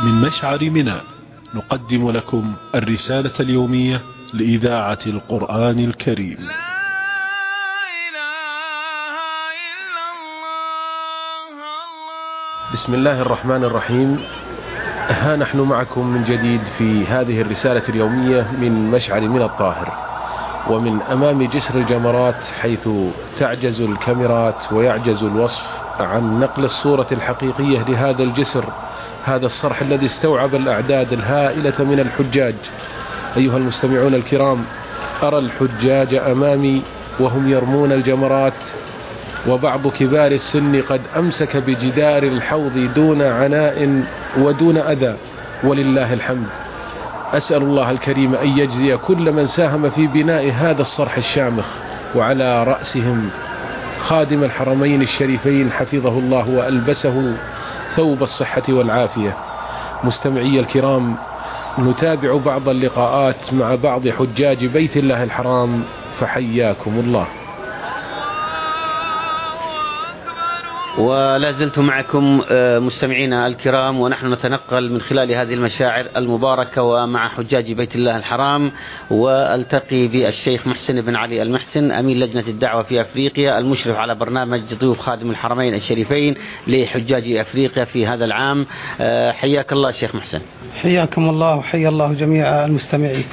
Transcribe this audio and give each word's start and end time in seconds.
من 0.00 0.20
مشعر 0.20 0.70
منى. 0.70 1.00
نقدم 1.54 2.10
لكم 2.10 2.54
الرسالة 2.74 3.32
اليومية 3.40 4.00
لإذاعة 4.32 4.98
القرآن 5.06 5.78
الكريم. 5.78 6.48
بسم 12.72 12.94
الله 12.94 13.22
الرحمن 13.22 13.64
الرحيم. 13.64 14.20
ها 15.08 15.36
نحن 15.36 15.60
معكم 15.60 16.06
من 16.06 16.24
جديد 16.24 16.64
في 16.78 17.06
هذه 17.06 17.40
الرسالة 17.40 17.82
اليومية 17.88 18.50
من 18.60 18.90
مشعر 18.90 19.20
من 19.20 19.42
الطاهر 19.42 19.92
ومن 20.70 21.02
أمام 21.02 21.42
جسر 21.42 21.78
الجمرات 21.78 22.44
حيث 22.60 22.88
تعجز 23.36 23.80
الكاميرات 23.80 24.72
ويعجز 24.72 25.22
الوصف 25.22 25.85
عن 26.00 26.40
نقل 26.40 26.64
الصورة 26.64 27.06
الحقيقية 27.12 27.84
لهذا 27.88 28.22
الجسر 28.22 28.64
هذا 29.24 29.46
الصرح 29.46 29.82
الذي 29.82 30.06
استوعب 30.06 30.54
الأعداد 30.54 31.12
الهائلة 31.12 31.84
من 31.84 32.00
الحجاج. 32.00 32.54
أيها 33.36 33.56
المستمعون 33.56 34.14
الكرام 34.14 34.64
أرى 35.22 35.38
الحجاج 35.38 36.14
أمامي 36.14 36.82
وهم 37.20 37.48
يرمون 37.48 37.92
الجمرات 37.92 38.64
وبعض 39.48 39.88
كبار 39.88 40.32
السن 40.32 40.82
قد 40.82 41.00
أمسك 41.16 41.56
بجدار 41.56 42.22
الحوض 42.22 42.90
دون 42.94 43.22
عناء 43.22 44.02
ودون 44.38 44.78
أذى 44.78 45.16
ولله 45.64 46.12
الحمد. 46.12 46.46
أسأل 47.32 47.62
الله 47.62 47.90
الكريم 47.90 48.34
أن 48.34 48.48
يجزي 48.58 48.96
كل 48.96 49.32
من 49.32 49.46
ساهم 49.46 49.90
في 49.90 50.06
بناء 50.06 50.52
هذا 50.52 50.80
الصرح 50.80 51.16
الشامخ 51.16 51.66
وعلى 52.14 52.64
رأسهم 52.64 53.30
خادم 53.98 54.44
الحرمين 54.44 55.02
الشريفين 55.02 55.72
حفظه 55.72 56.18
الله 56.18 56.48
وألبسه 56.48 57.36
ثوب 57.96 58.22
الصحة 58.22 58.62
والعافية. 58.68 59.36
مستمعي 60.04 60.60
الكرام 60.60 61.16
نتابع 61.78 62.36
بعض 62.36 62.68
اللقاءات 62.68 63.54
مع 63.54 63.74
بعض 63.74 64.08
حجاج 64.08 64.66
بيت 64.66 64.96
الله 64.96 65.22
الحرام 65.22 65.82
فحياكم 66.18 66.98
الله. 66.98 67.26
ولا 70.98 71.52
زلت 71.52 71.78
معكم 71.78 72.42
مستمعينا 72.86 73.46
الكرام 73.46 74.00
ونحن 74.00 74.32
نتنقل 74.32 74.92
من 74.92 75.00
خلال 75.00 75.32
هذه 75.32 75.54
المشاعر 75.54 76.06
المباركة 76.16 76.82
ومع 76.82 77.28
حجاج 77.28 77.72
بيت 77.72 77.96
الله 77.96 78.16
الحرام 78.16 78.72
والتقي 79.10 80.08
بالشيخ 80.08 80.66
محسن 80.66 81.00
بن 81.00 81.16
علي 81.16 81.42
المحسن 81.42 81.90
أمين 81.90 82.20
لجنة 82.20 82.44
الدعوة 82.48 82.82
في 82.82 83.00
أفريقيا 83.00 83.58
المشرف 83.58 83.96
على 83.96 84.14
برنامج 84.14 84.74
ضيوف 84.74 85.00
خادم 85.00 85.30
الحرمين 85.30 85.74
الشريفين 85.74 86.34
لحجاج 86.66 87.32
أفريقيا 87.32 87.84
في 87.84 88.06
هذا 88.06 88.24
العام. 88.24 88.66
حياك 89.32 89.72
الله 89.72 89.90
شيخ 89.90 90.14
محسن. 90.14 90.40
حياكم 90.82 91.28
الله 91.28 91.56
وحيا 91.56 91.88
الله 91.88 92.12
جميع 92.12 92.64
المستمعين. 92.64 93.24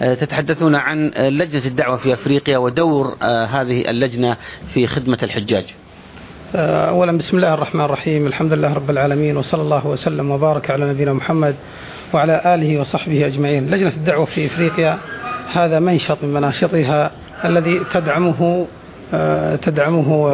تتحدثون 0.00 0.74
عن 0.74 1.06
لجنة 1.16 1.66
الدعوة 1.66 1.96
في 1.96 2.14
أفريقيا 2.14 2.58
ودور 2.58 3.16
هذه 3.22 3.90
اللجنة 3.90 4.36
في 4.74 4.86
خدمة 4.86 5.18
الحجاج. 5.22 5.64
أولا 6.54 7.18
بسم 7.18 7.36
الله 7.36 7.54
الرحمن 7.54 7.84
الرحيم 7.84 8.26
الحمد 8.26 8.52
لله 8.52 8.74
رب 8.74 8.90
العالمين 8.90 9.36
وصلى 9.36 9.62
الله 9.62 9.86
وسلم 9.86 10.30
وبارك 10.30 10.70
على 10.70 10.90
نبينا 10.90 11.12
محمد 11.12 11.54
وعلى 12.12 12.54
آله 12.54 12.80
وصحبه 12.80 13.26
أجمعين. 13.26 13.70
لجنة 13.70 13.88
الدعوة 13.88 14.24
في 14.24 14.46
إفريقيا 14.46 14.98
هذا 15.52 15.78
منشط 15.78 16.24
من 16.24 16.34
مناشطها 16.34 17.10
الذي 17.44 17.80
تدعمه 17.92 18.66
تدعمه 19.62 20.28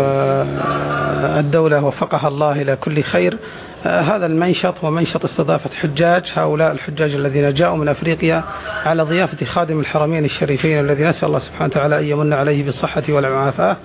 الدولة 1.38 1.84
وفقها 1.84 2.28
الله 2.28 2.62
إلى 2.62 2.76
كل 2.76 3.02
خير. 3.02 3.38
هذا 3.84 4.26
المنشط 4.26 4.84
هو 4.84 4.90
منشط 4.90 5.24
استضافة 5.24 5.70
حجاج 5.70 6.32
هؤلاء 6.34 6.72
الحجاج 6.72 7.14
الذين 7.14 7.54
جاءوا 7.54 7.76
من 7.76 7.88
أفريقيا 7.88 8.44
على 8.84 9.02
ضيافة 9.02 9.46
خادم 9.46 9.80
الحرمين 9.80 10.24
الشريفين 10.24 10.80
الذي 10.80 11.04
نسأل 11.04 11.28
الله 11.28 11.38
سبحانه 11.38 11.66
وتعالى 11.66 11.98
أن 11.98 12.04
يمن 12.04 12.32
عليه 12.32 12.64
بالصحة 12.64 13.02
والعافية. 13.08 13.76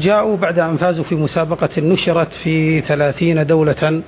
جاءوا 0.00 0.36
بعد 0.36 0.58
أن 0.58 0.76
فازوا 0.76 1.04
في 1.04 1.14
مسابقة 1.14 1.68
نشرت 1.78 2.32
في 2.32 2.80
ثلاثين 2.80 3.46
دولة 3.46 4.02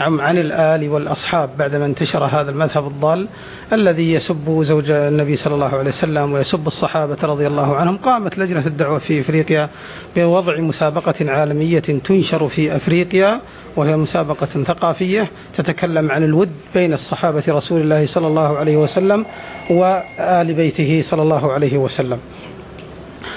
عن 0.00 0.38
الآل 0.38 0.88
والأصحاب 0.88 1.50
بعدما 1.58 1.86
انتشر 1.86 2.24
هذا 2.24 2.50
المذهب 2.50 2.86
الضال 2.86 3.28
الذي 3.72 4.12
يسب 4.12 4.62
زوج 4.62 4.90
النبي 4.90 5.36
صلى 5.36 5.54
الله 5.54 5.76
عليه 5.76 5.88
وسلم 5.88 6.32
ويسب 6.32 6.66
الصحابة 6.66 7.16
رضي 7.22 7.46
الله 7.46 7.76
عنهم. 7.76 7.96
قامت 7.96 8.38
لجنة 8.38 8.66
الدعوة 8.66 8.98
في 8.98 9.20
أفريقيا 9.20 9.68
بوضع 10.16 10.60
مسابقة 10.60 11.30
عالمية 11.30 11.78
تنشر 11.78 12.48
في 12.48 12.76
أفريقيا 12.76 13.40
وهي 13.76 13.96
مسابقة 13.96 14.46
ثقافية 14.46 15.30
تتكلم 15.54 16.10
عن 16.10 16.24
الود 16.24 16.50
بين 16.74 16.92
الصحابة 16.92 17.44
رسول 17.48 17.80
الله 17.80 18.06
صلى 18.06 18.26
الله 18.26 18.58
عليه 18.58 18.76
وسلم 18.76 19.26
وآل 19.70 20.54
بيته 20.54 21.00
صلى 21.02 21.22
الله 21.22 21.52
عليه 21.52 21.78
وسلم. 21.78 22.18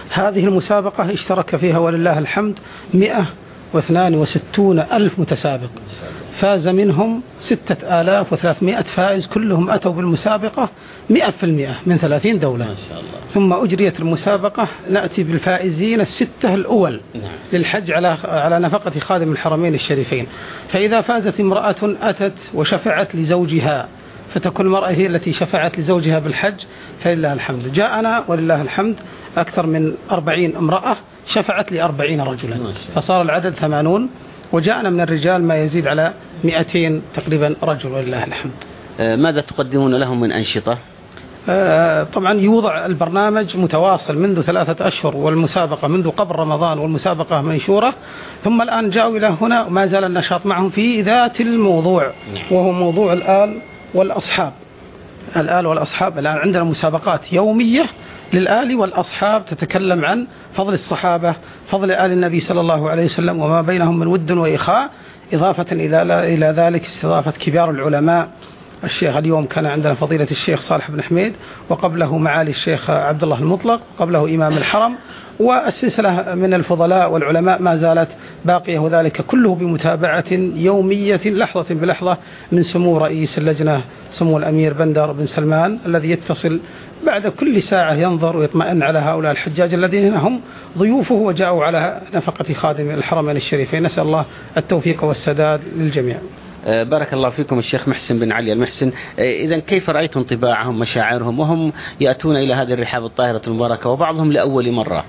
هذه 0.09 0.45
المسابقة 0.45 1.13
اشترك 1.13 1.55
فيها 1.55 1.77
ولله 1.77 2.19
الحمد 2.19 2.59
162 2.93 4.79
ألف 4.79 5.19
متسابق 5.19 5.69
فاز 6.35 6.67
منهم 6.67 7.21
6300 7.39 8.81
فائز 8.81 9.27
كلهم 9.27 9.69
أتوا 9.69 9.91
بالمسابقة 9.91 10.69
100% 11.09 11.15
من 11.85 11.97
30 11.97 12.39
دولة 12.39 12.65
ما 12.65 12.75
شاء 12.89 12.99
الله. 12.99 13.09
ثم 13.33 13.53
أجريت 13.53 13.99
المسابقة 13.99 14.67
نأتي 14.89 15.23
بالفائزين 15.23 16.01
الستة 16.01 16.53
الأول 16.53 17.01
نعم. 17.15 17.31
للحج 17.53 17.91
على 17.91 18.17
على 18.23 18.59
نفقة 18.59 18.99
خادم 18.99 19.31
الحرمين 19.31 19.73
الشريفين 19.73 20.27
فإذا 20.69 21.01
فازت 21.01 21.39
امرأة 21.39 21.75
أتت 22.01 22.51
وشفعت 22.53 23.15
لزوجها 23.15 23.87
فتكون 24.33 24.65
المرأة 24.65 24.89
هي 24.89 25.07
التي 25.07 25.33
شفعت 25.33 25.79
لزوجها 25.79 26.19
بالحج 26.19 26.55
فلله 26.99 27.33
الحمد. 27.33 27.71
جاءنا 27.73 28.23
ولله 28.27 28.61
الحمد 28.61 28.95
أكثر 29.37 29.65
من 29.65 29.93
أربعين 30.11 30.55
امرأة 30.55 30.97
شفعت 31.27 31.71
لأربعين 31.71 32.21
رجلا. 32.21 32.73
فصار 32.95 33.21
العدد 33.21 33.53
ثمانون 33.53 34.09
وجاءنا 34.51 34.89
من 34.89 35.01
الرجال 35.01 35.43
ما 35.43 35.57
يزيد 35.57 35.87
على 35.87 36.13
مئتين 36.43 37.01
تقريبا 37.13 37.55
رجل 37.63 37.91
ولله 37.91 38.23
الحمد. 38.23 38.51
ماذا 38.99 39.41
تقدمون 39.41 39.95
لهم 39.95 40.21
من 40.21 40.31
أنشطة؟ 40.31 40.77
طبعا 42.13 42.33
يوضع 42.33 42.85
البرنامج 42.85 43.57
متواصل 43.57 44.17
منذ 44.17 44.41
ثلاثة 44.41 44.87
أشهر 44.87 45.17
والمسابقة 45.17 45.87
منذ 45.87 46.09
قبل 46.09 46.35
رمضان 46.35 46.79
والمسابقة 46.79 47.41
منشورة. 47.41 47.93
ثم 48.43 48.61
الآن 48.61 48.89
جاءوا 48.89 49.17
إلى 49.17 49.35
هنا 49.41 49.65
وما 49.65 49.85
زال 49.85 50.03
النشاط 50.03 50.45
معهم 50.45 50.69
في 50.69 51.01
ذات 51.01 51.41
الموضوع 51.41 52.11
وهو 52.51 52.71
موضوع 52.71 53.13
الآل 53.13 53.59
والأصحاب. 53.95 54.53
الآل 55.37 55.67
والأصحاب 55.67 56.19
الآن 56.19 56.37
عندنا 56.37 56.63
مسابقات 56.63 57.33
يومية 57.33 57.85
للآل 58.33 58.75
والأصحاب 58.75 59.45
تتكلم 59.45 60.05
عن 60.05 60.27
فضل 60.53 60.73
الصحابة 60.73 61.35
فضل 61.67 61.91
آل 61.91 62.11
النبي 62.11 62.39
صلى 62.39 62.61
الله 62.61 62.89
عليه 62.89 63.05
وسلم 63.05 63.39
وما 63.39 63.61
بينهم 63.61 63.99
من 63.99 64.07
ود 64.07 64.31
وإخاء 64.31 64.89
إضافة 65.33 65.65
إلى 65.71 66.53
ذلك 66.57 66.81
استضافة 66.81 67.31
كبار 67.31 67.71
العلماء. 67.71 68.29
الشيخ 68.85 69.15
اليوم 69.15 69.45
كان 69.45 69.65
عندنا 69.65 69.93
فضيلة 69.93 70.27
الشيخ 70.31 70.59
صالح 70.59 70.91
بن 70.91 71.03
حميد 71.03 71.33
وقبله 71.69 72.17
معالي 72.17 72.49
الشيخ 72.49 72.89
عبد 72.89 73.23
الله 73.23 73.39
المطلق 73.39 73.81
وقبله 73.95 74.35
إمام 74.35 74.57
الحرم 74.57 74.95
والسلسلة 75.39 76.35
من 76.35 76.53
الفضلاء 76.53 77.11
والعلماء 77.11 77.61
ما 77.61 77.75
زالت 77.75 78.09
باقية 78.45 78.79
وذلك 78.79 79.21
كله 79.21 79.55
بمتابعة 79.55 80.31
يومية 80.55 81.21
لحظة 81.25 81.75
بلحظة 81.75 82.17
من 82.51 82.63
سمو 82.63 82.97
رئيس 82.97 83.37
اللجنة 83.37 83.81
سمو 84.09 84.37
الأمير 84.37 84.73
بندر 84.73 85.11
بن 85.11 85.25
سلمان 85.25 85.79
الذي 85.85 86.11
يتصل 86.11 86.59
بعد 87.05 87.27
كل 87.27 87.61
ساعة 87.61 87.93
ينظر 87.93 88.37
ويطمئن 88.37 88.83
على 88.83 88.99
هؤلاء 88.99 89.31
الحجاج 89.31 89.73
الذين 89.73 90.13
هم 90.13 90.41
ضيوفه 90.77 91.15
وجاءوا 91.15 91.65
على 91.65 92.01
نفقة 92.13 92.53
خادم 92.53 92.89
الحرمين 92.89 93.35
الشريفين. 93.35 93.83
نسأل 93.83 94.03
الله 94.03 94.25
التوفيق 94.57 95.03
والسداد 95.03 95.61
للجميع. 95.75 96.17
بارك 96.65 97.13
الله 97.13 97.29
فيكم 97.29 97.59
الشيخ 97.59 97.87
محسن 97.87 98.19
بن 98.19 98.31
علي 98.31 98.53
المحسن. 98.53 98.91
إذا 99.19 99.59
كيف 99.59 99.89
رأيتم 99.89 100.23
طباعهم 100.23 100.79
مشاعرهم؟ 100.79 101.39
وهم 101.39 101.73
يأتون 101.99 102.37
إلى 102.37 102.53
هذه 102.53 102.73
الرحاب 102.73 103.05
الطاهرة 103.05 103.41
المباركة 103.47 103.89
وبعضهم 103.89 104.31
لأول 104.31 104.71
مرة. 104.71 105.05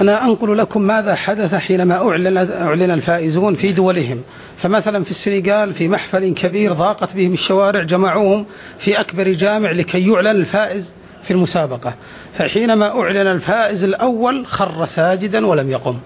أنا 0.00 0.24
أنقل 0.24 0.58
لكم 0.58 0.82
ماذا 0.82 1.14
حدث 1.14 1.54
حينما 1.54 2.08
أعلن, 2.08 2.36
أعلن 2.36 2.90
الفائزون 2.90 3.54
في 3.54 3.72
دولهم. 3.72 4.22
فمثلا 4.56 5.04
في 5.04 5.10
السنغال 5.10 5.74
في 5.74 5.88
محفل 5.88 6.34
كبير 6.34 6.72
ضاقت 6.72 7.16
بهم 7.16 7.32
الشوارع 7.32 7.82
جمعوهم 7.82 8.46
في 8.78 9.00
أكبر 9.00 9.28
جامع 9.28 9.72
لكي 9.72 10.08
يعلن 10.08 10.26
الفائز 10.26 10.96
في 11.22 11.30
المسابقة. 11.30 11.94
فحينما 12.32 13.00
أعلن 13.00 13.26
الفائز 13.26 13.84
الأول 13.84 14.46
خر 14.46 14.86
ساجدا 14.86 15.46
ولم 15.46 15.70
يقم. 15.70 15.98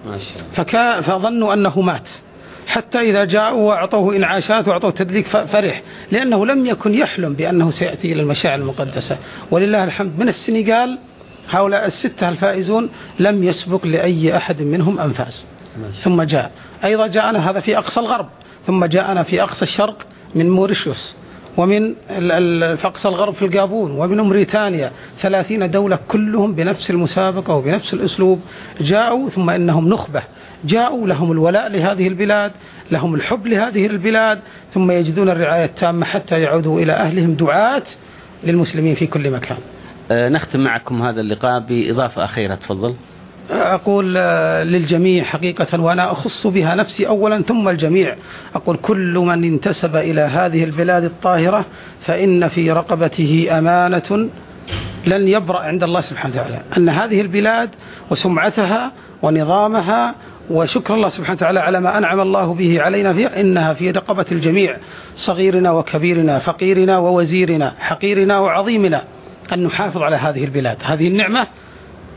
فكا 0.53 1.01
فظنوا 1.01 1.53
أنه 1.53 1.81
مات. 1.81 2.09
حتى 2.67 2.99
إذا 2.99 3.25
جاءوا 3.25 3.69
وأعطوه 3.69 4.15
إنعاشات 4.15 4.67
وأعطوه 4.67 4.91
تدليك 4.91 5.27
فرح 5.27 5.83
لأنه 6.11 6.45
لم 6.45 6.65
يكن 6.65 6.93
يحلم 6.95 7.33
بأنه 7.33 7.71
سيأتي 7.71 8.13
إلى 8.13 8.21
المشاعر 8.21 8.55
المقدسة. 8.59 9.17
ولله 9.51 9.83
الحمد 9.83 10.19
من 10.19 10.29
السنغال 10.29 10.97
هؤلاء 11.49 11.85
الستة 11.85 12.29
الفائزون 12.29 12.89
لم 13.19 13.43
يسبق 13.43 13.85
لأي 13.85 14.37
أحد 14.37 14.61
منهم 14.61 14.99
أنفاس. 14.99 15.47
ثم 16.01 16.21
جاء. 16.21 16.51
أيضا 16.83 17.07
جاءنا 17.07 17.49
هذا 17.49 17.59
في 17.59 17.77
أقصى 17.77 17.99
الغرب 17.99 18.29
ثم 18.67 18.85
جاءنا 18.85 19.23
في 19.23 19.43
أقصى 19.43 19.63
الشرق 19.63 20.05
من 20.35 20.49
موريشيوس 20.49 21.17
ومن 21.57 21.95
فقس 22.75 23.05
الغرب 23.05 23.33
في 23.33 23.45
الجابون 23.45 23.91
ومن 23.91 24.21
موريتانيا. 24.21 24.91
ثلاثين 25.19 25.71
دولة 25.71 25.99
كلهم 26.07 26.55
بنفس 26.55 26.91
المسابقة 26.91 27.53
وبنفس 27.55 27.93
الأسلوب 27.93 28.41
جاءوا 28.81 29.29
ثم 29.29 29.49
إنهم 29.49 29.89
نخبة. 29.89 30.21
جاءوا 30.65 31.07
لهم 31.07 31.31
الولاء 31.31 31.67
لهذه 31.71 32.07
البلاد 32.07 32.51
لهم 32.91 33.15
الحب 33.15 33.47
لهذه 33.47 33.85
البلاد 33.85 34.39
ثم 34.73 34.91
يجدون 34.91 35.29
الرعاية 35.29 35.65
التامة 35.65 36.05
حتى 36.05 36.39
يعودوا 36.39 36.79
إلى 36.81 36.93
أهلهم. 36.93 37.33
دعاة 37.33 37.83
للمسلمين 38.43 38.95
في 38.95 39.07
كل 39.07 39.31
مكان. 39.31 39.57
أه، 40.11 40.29
نختم 40.29 40.59
معكم 40.59 41.01
هذا 41.01 41.21
اللقاء 41.21 41.59
بإضافة 41.59 42.23
أخيرة 42.23 42.55
تفضل. 42.55 42.95
أقول 43.51 44.15
آه، 44.17 44.63
للجميع 44.63 45.23
حقيقة 45.23 45.81
وأنا 45.81 46.11
أخص 46.11 46.47
بها 46.47 46.75
نفسي 46.75 47.07
أولا 47.07 47.41
ثم 47.41 47.69
الجميع. 47.69 48.15
أقول 48.55 48.77
كل 48.77 49.17
من 49.17 49.43
انتسب 49.43 49.95
إلى 49.95 50.21
هذه 50.21 50.63
البلاد 50.63 51.03
الطاهرة 51.03 51.65
فإن 52.01 52.47
في 52.47 52.71
رقبته 52.71 53.47
أمانة 53.51 54.29
لن 55.07 55.27
يبرأ 55.27 55.59
عند 55.59 55.83
الله 55.83 56.01
سبحانه 56.01 56.35
وتعالى. 56.35 56.61
أن 56.77 56.89
هذه 56.89 57.21
البلاد 57.21 57.69
وسمعتها 58.11 58.91
ونظامها 59.21 60.15
وشكر 60.49 60.93
الله 60.93 61.09
سبحانه 61.09 61.37
وتعالى 61.37 61.59
على 61.59 61.79
ما 61.79 61.97
أنعم 61.97 62.19
الله 62.19 62.53
به 62.53 62.81
علينا 62.81 63.13
فيها 63.13 63.41
إنها 63.41 63.73
في 63.73 63.91
رقبة 63.91 64.25
الجميع 64.31 64.77
صغيرنا 65.15 65.71
وكبيرنا 65.71 66.39
فقيرنا 66.39 66.97
ووزيرنا 66.97 67.73
حقيرنا 67.79 68.39
وعظيمنا. 68.39 69.03
أن 69.53 69.63
نحافظ 69.63 70.01
على 70.01 70.15
هذه 70.15 70.43
البلاد. 70.43 70.77
هذه 70.83 71.07
النعمة 71.07 71.47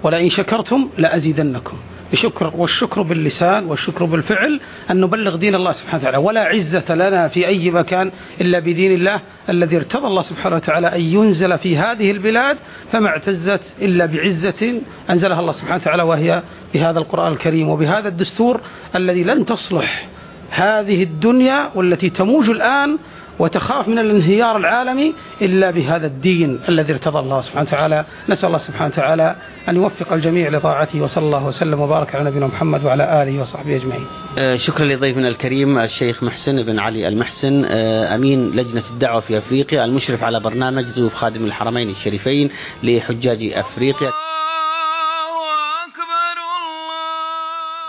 ولئن 0.03 0.29
شكرتم 0.29 0.89
لأزيدنكم. 0.99 1.77
بشكر 2.13 2.53
والشكر 2.57 3.03
باللسان 3.03 3.65
والشكر 3.67 4.05
بالفعل 4.05 4.61
أن 4.91 5.01
نبلغ 5.01 5.37
دين 5.37 5.55
الله 5.55 5.73
سبحانه 5.73 5.99
وتعالى. 6.01 6.17
ولا 6.19 6.41
عزة 6.41 6.95
لنا 6.95 7.29
في 7.29 7.47
أي 7.47 7.71
مكان 7.71 8.11
إلا 8.41 8.59
بدين 8.59 8.93
الله 8.93 9.21
الذي 9.49 9.77
ارتضى 9.77 10.07
الله 10.07 10.23
سبحانه 10.23 10.57
وتعالى 10.57 10.87
أن 10.87 11.01
ينزل 11.01 11.59
في 11.59 11.77
هذه 11.77 12.11
البلاد 12.11 12.57
فما 12.93 13.09
اعتزت 13.09 13.75
إلا 13.83 14.07
بعزة 14.07 14.81
أنزلها 15.11 15.41
الله 15.41 15.53
سبحانه 15.53 15.77
وتعالى 15.77 16.03
وهي 16.03 16.43
بهذا 16.75 16.99
القرآن 16.99 17.33
الكريم 17.33 17.69
وبهذا 17.69 18.09
الدستور 18.09 18.61
الذي 18.97 19.25
لن 19.25 19.47
تصلح 19.47 20.09
هذه 20.51 21.03
الدنيا 21.03 21.71
والتي 21.75 22.11
تموج 22.11 22.51
الآن 22.51 22.99
وتخاف 23.39 23.89
من 23.89 23.99
الانهيار 23.99 24.57
العالمي 24.57 25.15
إلا 25.43 25.71
بهذا 25.71 26.07
الدين 26.07 26.61
الذي 26.69 26.93
ارتضى 26.93 27.19
الله 27.19 27.41
سبحانه 27.41 27.69
وتعالى. 27.69 28.05
نسأل 28.29 28.47
الله 28.47 28.59
سبحانه 28.59 28.93
وتعالى 28.93 29.37
أن 29.69 29.77
يوفق 29.77 30.13
الجميع 30.13 30.49
لطاعته 30.49 31.03
وصلى 31.03 31.25
الله 31.25 31.47
وسلم 31.47 31.81
وبارك 31.81 32.15
على 32.15 32.31
نبينا 32.31 32.47
محمد 32.47 32.85
وعلى 32.85 33.23
آله 33.23 33.41
وصحبه 33.41 33.77
أجمعين. 33.77 34.07
آه، 34.39 34.57
شكرا 34.57 34.87
لضيفنا 34.87 35.29
الكريم 35.29 35.79
الشيخ 35.79 36.23
محسن 36.23 36.63
بن 36.63 36.79
علي 36.79 37.09
المحسن 37.09 37.65
آه، 37.65 38.15
أمين 38.15 38.51
لجنة 38.51 38.85
الدعوة 38.91 39.21
في 39.21 39.39
أفريقيا 39.39 39.85
المشرف 39.85 40.23
على 40.23 40.41
برنامج 40.41 40.85
ضيوف 40.85 41.15
خادم 41.15 41.45
الحرمين 41.45 41.91
الشريفين 41.91 42.51
لحجاج 42.83 43.53
أفريقيا. 43.55 44.28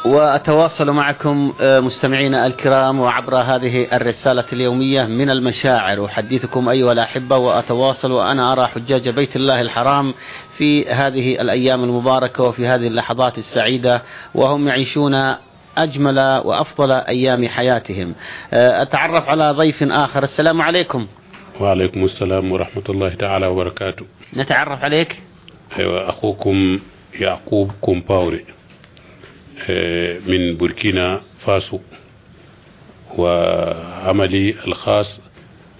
وأتواصل 0.05 0.91
معكم 0.91 1.53
آه، 1.61 1.79
مستمعينا 1.79 2.47
الكرام 2.47 2.99
وعبر 2.99 3.35
هذه 3.35 3.87
الرسالة 3.93 4.45
اليومية 4.53 5.05
من 5.05 5.29
المشاعر. 5.29 6.05
أحدثكم 6.05 6.69
أيها 6.69 6.91
الأحبة 6.91 7.37
وأتواصل 7.37 8.11
وأنا 8.11 8.53
أرى 8.53 8.67
حجاج 8.67 9.09
بيت 9.09 9.35
الله 9.35 9.61
الحرام 9.61 10.13
في 10.57 10.89
هذه 10.89 11.41
الأيام 11.41 11.83
المباركة 11.83 12.43
وفي 12.43 12.67
هذه 12.67 12.87
اللحظات 12.87 13.37
السعيدة 13.37 14.01
وهم 14.35 14.67
يعيشون 14.67 15.35
أجمل 15.77 16.19
وأفضل 16.19 16.91
أيام 16.91 17.47
حياتهم. 17.47 18.15
آه، 18.53 18.81
أتعرف 18.81 19.29
على 19.29 19.51
ضيف 19.51 19.83
آخر. 19.83 20.23
السلام 20.23 20.61
عليكم. 20.61 21.07
وعليكم 21.59 22.03
السلام 22.03 22.51
ورحمة 22.51 22.83
الله 22.89 23.09
تعالى 23.09 23.47
وبركاته. 23.47 24.05
نتعرف 24.37 24.83
عليك؟ 24.83 25.19
أيوة 25.79 26.09
أخوكم 26.09 26.79
يعقوب 27.19 27.71
كومباوري. 27.81 28.58
من 30.27 30.57
بوركينا 30.57 31.21
فاسو 31.39 31.79
وعملي 33.17 34.55
الخاص 34.67 35.21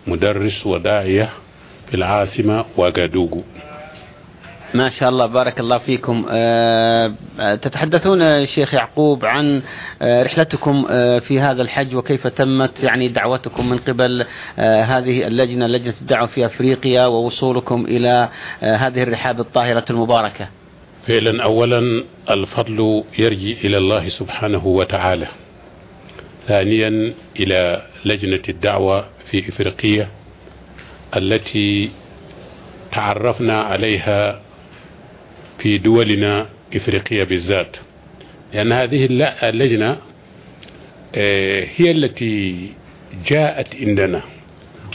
مدرس 0.07 0.67
وداعية 0.67 1.29
في 1.87 1.93
العاصمة 1.93 2.65
واغادوغو. 2.77 3.43
ما 4.73 4.89
شاء 4.89 5.09
الله 5.09 5.25
بارك 5.25 5.59
الله 5.59 5.77
فيكم. 5.77 6.25
آه، 6.29 7.15
تتحدثون 7.61 8.45
شيخ 8.45 8.73
يعقوب 8.73 9.25
عن 9.25 9.61
آه، 10.01 10.23
رحلتكم 10.23 10.83
في 11.19 11.39
هذا 11.39 11.61
الحج 11.61 11.95
وكيف 11.95 12.27
تمت 12.27 12.83
يعني 12.83 13.07
دعوتكم 13.07 13.69
من 13.69 13.77
قبل 13.77 14.25
هذه 14.57 15.27
اللجنة 15.27 15.67
لجنة 15.67 15.93
الدعوة 16.01 16.27
في 16.27 16.45
أفريقيا 16.45 17.05
ووصولكم 17.05 17.85
إلى 17.85 18.29
هذه 18.61 19.03
الرحاب 19.03 19.39
الطاهرة 19.39 19.85
المباركة؟ 19.89 20.58
فعلا 21.09 21.43
أولا 21.43 22.03
الفضل 22.29 23.03
يرجي 23.19 23.53
إلى 23.53 23.77
الله 23.77 24.07
سبحانه 24.07 24.67
وتعالى 24.67 25.27
ثانيا 26.47 27.13
إلى 27.39 27.81
لجنة 28.05 28.41
الدعوة 28.49 29.05
في 29.31 29.49
إفريقيا 29.49 30.07
التي 31.15 31.89
تعرفنا 32.91 33.61
عليها 33.61 34.41
في 35.59 35.77
دولنا 35.77 36.45
إفريقيا 36.75 37.23
بالذات. 37.23 37.77
لأن 38.53 38.71
هذه 38.71 39.05
اللجنة 39.43 39.97
آه، 41.15 41.67
هي 41.75 41.91
التي 41.91 42.69
جاءت 43.27 43.75
عندنا 43.75 44.21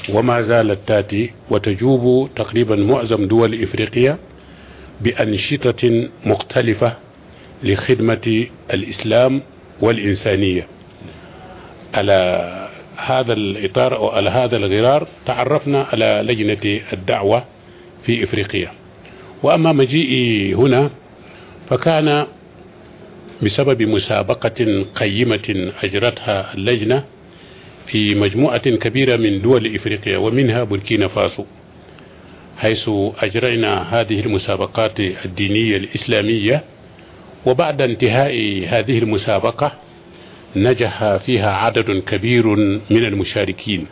وما 0.08 0.42
زالت 0.42 0.78
تأتي 0.88 1.30
وتجوب 1.50 2.30
تقريبا 2.36 2.76
معظم 2.76 3.26
دول 3.26 3.62
إفريقيا. 3.62 4.18
بأنشطة 5.00 6.08
مختلفة 6.26 6.92
لخدمة 7.62 8.46
الإسلام 8.72 9.42
والإنسانية. 9.80 10.66
على 11.94 12.50
هذا 12.96 13.32
الإطار 13.32 13.96
أو 13.96 14.08
على 14.08 14.30
هذا 14.30 14.56
الغرار 14.56 15.08
تعرفنا 15.26 15.82
على 15.92 16.22
لجنة 16.26 16.80
الدعوة 16.92 17.44
في 18.02 18.24
إفريقيا. 18.24 18.70
وأما 19.42 19.72
مجيئي 19.72 20.54
هنا 20.54 20.90
فكان 21.68 22.26
بسبب 23.42 23.82
مسابقة 23.82 24.84
قيمة 24.94 25.72
أجرتها 25.84 26.54
اللجنة 26.54 27.04
في 27.86 28.14
مجموعة 28.14 28.70
كبيرة 28.70 29.16
من 29.16 29.42
دول 29.42 29.74
إفريقيا 29.74 30.18
ومنها 30.18 30.64
بوركينا 30.64 31.08
فاسو. 31.08 31.44
حيث 32.58 32.90
أجرينا 33.18 34.00
هذه 34.00 34.20
المسابقات 34.20 35.00
الدينية 35.00 35.76
الإسلامية 35.76 36.64
وبعد 37.46 37.82
انتهاء 37.82 38.64
هذه 38.68 38.98
المسابقة 38.98 39.72
نجح 40.56 41.16
فيها 41.16 41.50
عدد 41.50 42.02
كبير 42.06 42.46
من 42.90 43.04
المشاركين. 43.04 43.86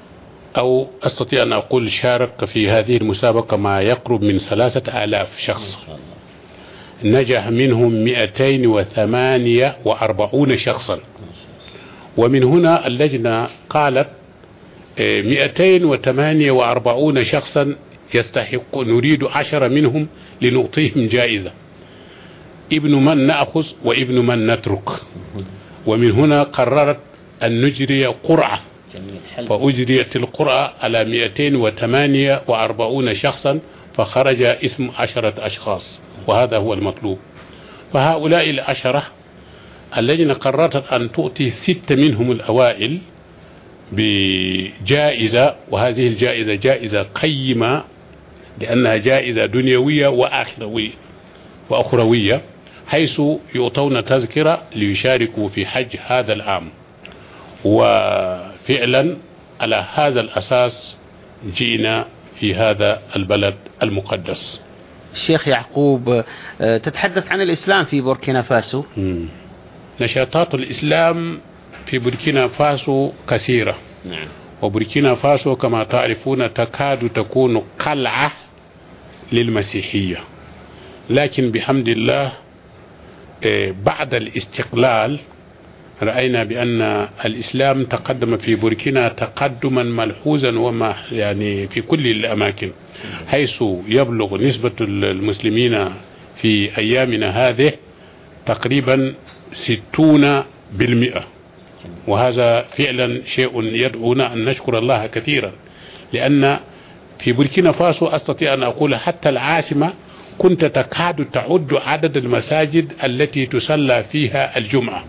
أو 0.57 0.87
أستطيع 1.03 1.43
أن 1.43 1.53
أقول 1.53 1.91
شارك 1.91 2.45
في 2.45 2.71
هذه 2.71 2.97
المسابقة 2.97 3.57
ما 3.57 3.81
يقرب 3.81 4.23
من 4.23 4.39
ثلاثة 4.39 5.05
آلاف 5.05 5.39
شخص. 5.39 5.79
نجح 7.05 7.49
منهم 7.49 8.05
248 8.05 10.57
شخصا. 10.57 10.99
ومن 12.17 12.45
هنا 12.45 12.87
اللجنة 12.87 13.49
قالت 13.71 14.09
248 14.99 17.19
آه، 17.19 17.23
شخصا 17.23 17.75
يستحق 18.15 18.79
نريد 18.79 19.25
عشرة 19.25 19.69
منهم 19.69 20.09
لنعطيهم 20.43 21.09
جائزة. 21.09 21.53
ابن 22.73 22.95
من 22.95 23.27
نأخذ 23.27 23.67
وابن 23.85 24.15
من 24.27 24.47
نترك. 24.47 24.89
ومن 25.87 26.11
هنا 26.11 26.43
قررت 26.43 27.01
أن 27.43 27.65
نجري 27.65 28.07
قرعة. 28.07 28.61
فأجريت 29.49 30.17
القرعة 30.17 30.75
على 30.81 31.05
248 31.05 33.15
شخصا 33.15 33.61
فخرج 33.95 34.43
اسم 34.43 34.91
عشرة 34.99 35.35
أشخاص 35.47 36.01
وهذا 36.27 36.57
هو 36.57 36.75
المطلوب. 36.75 37.19
فهؤلاء 37.93 38.51
العشرة 38.51 39.03
اللجنة 39.99 40.35
قررت 40.35 40.93
أن 40.93 41.13
تؤتي 41.13 41.51
ستة 41.51 41.97
منهم 41.97 42.33
الأوائل 42.33 42.99
بجائزة 43.93 45.55
وهذه 45.71 46.07
الجائزة 46.07 46.55
جائزة 46.55 47.03
قيمة 47.03 47.85
لأنها 48.61 48.97
جائزة 48.97 49.47
دنيوية 49.47 50.09
وآخروية 50.09 50.93
وأخروية 51.71 52.41
حيث 52.87 53.23
يعطون 53.55 54.05
تذكرة 54.05 54.63
ليشاركوا 54.75 55.49
في 55.49 55.67
حج 55.67 55.97
هذا 56.07 56.33
العام. 56.33 56.69
وفعلا 57.65 59.17
على 59.61 59.87
هذا 59.95 60.21
الأساس 60.21 60.97
جئنا 61.57 62.07
في 62.41 62.55
هذا 62.55 63.03
البلد 63.17 63.55
المقدس. 63.83 64.61
الشيخ 65.13 65.49
يعقوب 65.49 66.25
آه، 66.61 66.79
تتحدث 66.79 67.33
عن 67.33 67.41
الإسلام 67.41 67.85
في 67.85 68.01
بوركينا 68.01 68.43
فاسو؟ 68.43 68.85
نشاطات 70.01 70.55
الإسلام 70.55 71.41
في 71.87 71.99
بوركينا 71.99 72.49
فاسو 72.49 73.13
كثيرة. 73.29 73.77
نعم. 74.05 74.29
وبوركينا 74.63 75.15
فاسو 75.15 75.57
كما 75.57 75.85
تعرفون 75.85 76.55
تكاد 76.55 77.09
تكون 77.09 77.63
قلعة 77.79 78.33
للمسيحية. 79.33 80.19
لكن 81.11 81.51
بحمد 81.51 81.89
الله 81.89 82.33
آه، 83.45 83.75
بعد 83.85 84.15
الاستقلال 84.15 85.19
رأينا 86.03 86.45
بأن 86.45 87.09
الإسلام 87.25 87.85
تقدم 87.85 88.37
في 88.37 88.55
بوركينا 88.55 89.09
تقدما 89.09 89.83
ملحوظا 89.83 90.59
وما 90.59 90.95
يعني 91.13 91.69
في 91.69 91.81
كل 91.81 92.07
الأماكن 92.07 92.71
حيث 93.29 93.65
يبلغ 93.89 94.37
نسبة 94.37 94.73
المسلمين 94.81 95.89
في 96.37 96.79
أيامنا 96.79 97.49
هذه 97.49 97.73
تقريبا 98.47 99.15
ستون 99.53 100.43
بالمئة. 100.73 101.25
وهذا 102.07 102.61
فعلا 102.63 103.23
شيء 103.27 103.63
يدعونا 103.63 104.33
أن 104.33 104.45
نشكر 104.45 104.79
الله 104.79 105.07
كثيرا 105.07 105.53
لأن 106.13 106.59
في 107.19 107.33
بوركينا 107.33 107.73
فاسو 107.73 108.07
أستطيع 108.07 108.55
أن 108.55 108.63
أقول 108.63 108.97
حتى 108.97 109.29
العاصمة 109.29 109.93
كنت 110.39 110.65
تكاد 110.65 111.25
تعد 111.25 111.75
عدد 111.87 112.17
المساجد 112.17 112.93
التي 113.05 113.47
تسلى 113.47 114.05
فيها 114.05 114.59
الجمعة. 114.59 115.05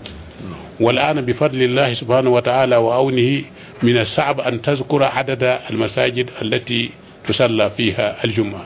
والآن 0.80 1.22
بفضل 1.22 1.64
الله 1.64 1.94
سبحانه 1.94 2.30
وتعالى 2.30 2.76
وعونه 2.76 3.42
من 3.84 3.98
الصعب 3.98 4.40
أن 4.40 4.62
تذكر 4.62 5.04
عدد 5.04 5.60
المساجد 5.70 6.30
التي 6.42 6.90
تسلى 7.28 7.70
فيها 7.70 8.24
الجمعة. 8.26 8.66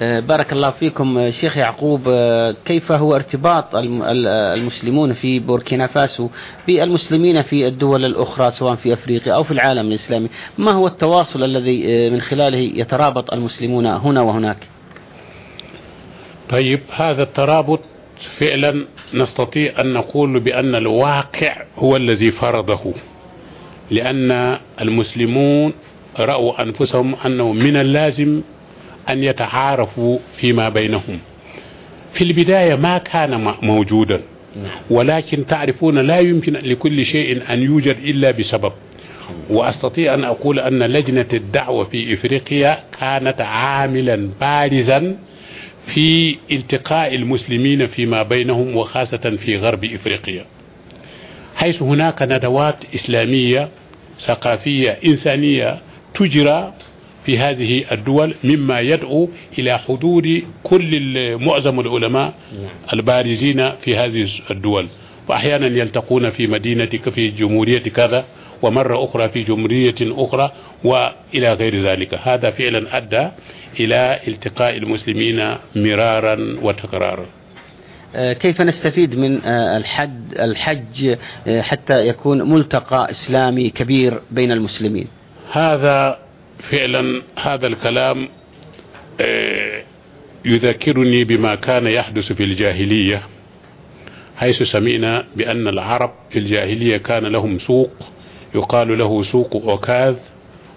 بارك 0.00 0.52
الله 0.52 0.70
فيكم 0.70 1.18
آه، 1.18 1.30
شيخ 1.30 1.56
يعقوب 1.56 2.02
آه، 2.08 2.54
كيف 2.64 2.92
هو 2.92 3.14
ارتباط 3.14 3.74
الم- 3.74 4.02
ال- 4.02 4.26
آه، 4.26 4.54
المسلمون 4.54 5.12
في 5.12 5.38
بوركينا 5.38 5.86
فاسو 5.86 6.28
بالمسلمين 6.66 7.42
في 7.42 7.66
الدول 7.68 8.04
الأخرى 8.04 8.50
سواء 8.50 8.74
في 8.74 8.92
أفريقيا 8.92 9.32
أو 9.34 9.42
في 9.42 9.50
العالم 9.50 9.86
الإسلامي؟ 9.86 10.28
ما 10.58 10.72
هو 10.72 10.86
التواصل 10.86 11.44
الذي 11.44 11.84
آه، 12.06 12.10
من 12.10 12.20
خلاله 12.20 12.58
يترابط 12.58 13.32
المسلمون 13.32 13.86
هنا 13.86 14.20
وهناك؟ 14.20 14.56
طيب 16.50 16.80
هذا 16.96 17.22
الترابط 17.22 17.80
فعلا 18.38 18.84
نستطيع 19.14 19.80
أن 19.80 19.92
نقول 19.92 20.40
بأن 20.40 20.74
الواقع 20.74 21.56
هو 21.78 21.96
الذي 21.96 22.30
فرضه 22.30 22.94
لأن 23.90 24.58
المسلمون 24.80 25.72
رأوا 26.18 26.62
أنفسهم 26.62 27.14
أنه 27.26 27.52
من 27.52 27.76
اللازم 27.76 28.42
أن 29.10 29.24
يتعارفوا 29.24 30.18
فيما 30.36 30.68
بينهم. 30.68 31.18
في 32.12 32.24
البداية 32.24 32.74
ما 32.74 32.98
كان 32.98 33.54
موجودا. 33.62 34.20
ولكن 34.90 35.46
تعرفون 35.46 35.98
لا 35.98 36.18
يمكن 36.18 36.52
لكل 36.52 37.06
شيء 37.06 37.52
أن 37.52 37.62
يوجد 37.62 37.96
إلا 38.04 38.30
بسبب. 38.30 38.72
وأستطيع 39.50 40.14
أن 40.14 40.24
أقول 40.24 40.58
أن 40.58 40.82
لجنة 40.82 41.26
الدعوة 41.32 41.84
في 41.84 42.14
إفريقيا 42.14 42.78
كانت 43.00 43.40
عاملا 43.40 44.30
بارزا 44.40 45.16
في 45.86 46.36
التقاء 46.52 47.14
المسلمين 47.14 47.86
فيما 47.86 48.22
بينهم 48.22 48.76
وخاصة 48.76 49.36
في 49.44 49.56
غرب 49.56 49.84
إفريقيا. 49.84 50.44
حيث 51.56 51.82
هناك 51.82 52.22
ندوات 52.22 52.84
إسلامية 52.94 53.68
ثقافية 54.18 54.98
إنسانية 55.06 55.78
تجرى 56.14 56.74
في 57.28 57.38
هذه 57.38 57.84
الدول 57.92 58.34
مما 58.44 58.80
يدعو 58.80 59.28
إلى 59.58 59.78
حضور 59.78 60.42
كل 60.62 61.36
معظم 61.36 61.80
العلماء 61.80 62.34
البارزين 62.92 63.70
في 63.70 63.96
هذه 63.96 64.28
الدول. 64.50 64.88
وأحيانا 65.28 65.66
يلتقون 65.66 66.30
في 66.30 66.46
مدينة 66.46 66.84
في 67.14 67.28
جمهورية 67.28 67.82
كذا 67.82 68.24
ومرة 68.62 69.04
أخرى 69.04 69.28
في 69.28 69.42
جمهورية 69.42 69.94
أخرى 70.00 70.52
وإلى 70.84 71.52
غير 71.52 71.76
ذلك. 71.76 72.14
هذا 72.22 72.50
فعلا 72.50 72.96
أدى 72.96 73.28
إلى 73.80 74.20
التقاء 74.28 74.76
المسلمين 74.76 75.54
مرارا 75.76 76.56
وتكرارا. 76.62 77.26
آه، 78.14 78.32
كيف 78.32 78.60
نستفيد 78.60 79.18
من 79.18 79.44
آه، 79.44 79.76
الحد 79.76 80.34
الحج 80.38 81.16
آه، 81.46 81.60
حتى 81.60 82.08
يكون 82.08 82.50
ملتقى 82.50 83.10
إسلامي 83.10 83.70
كبير 83.70 84.20
بين 84.30 84.52
المسلمين؟ 84.52 85.08
هذا 85.52 86.27
فعلا 86.62 87.22
هذا 87.38 87.66
الكلام 87.66 88.28
آه، 89.20 89.82
يذكرني 90.44 91.24
بما 91.24 91.54
كان 91.54 91.86
يحدث 91.86 92.32
في 92.32 92.44
الجاهلية 92.44 93.22
حيث 94.36 94.62
سمعنا 94.62 95.24
بأن 95.36 95.68
العرب 95.68 96.12
في 96.30 96.38
الجاهلية 96.38 96.96
كان 96.96 97.26
لهم 97.26 97.58
سوق 97.58 97.90
يقال 98.54 98.98
له 98.98 99.22
سوق 99.22 99.68
أكاذ 99.70 100.16